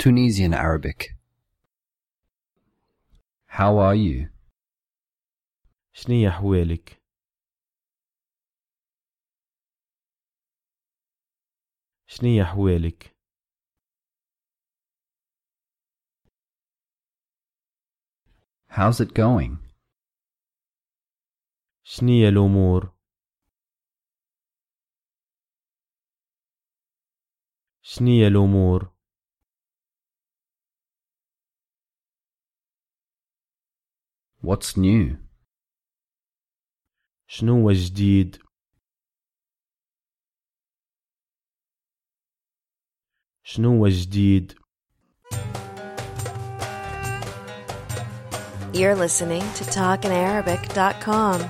[0.00, 1.16] Tunisian Arabic.
[3.46, 4.28] How are you?
[5.92, 7.02] شنية أحوالك؟
[12.06, 13.16] شنية أحوالك؟
[18.68, 19.58] How's it going?
[21.84, 22.92] شنية الأمور؟
[27.82, 28.92] شنية الأمور؟
[34.42, 35.16] What's new?
[37.28, 38.38] شنو جديد؟
[43.44, 44.54] شنو جديد؟
[48.72, 51.40] You're listening to TalkinArabic.com.